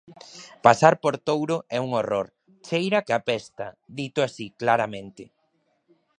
Pasar 0.65 0.93
por 1.03 1.15
Touro 1.27 1.57
é 1.77 1.77
un 1.85 1.91
horror, 1.97 2.27
¡cheira 2.67 2.99
que 3.05 3.13
apesta!, 3.19 3.67
dito 3.99 4.19
así, 4.27 4.45
claramente. 4.61 5.23